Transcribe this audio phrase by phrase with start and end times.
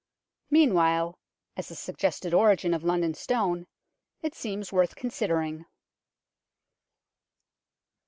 [0.49, 1.19] Meanwhile,
[1.55, 3.67] as a suggested origin of London Stone
[4.23, 5.67] it seems worth considering.